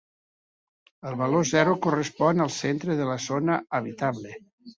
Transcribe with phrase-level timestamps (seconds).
[1.09, 4.35] El valor zero correspon al centre de la zona habitable.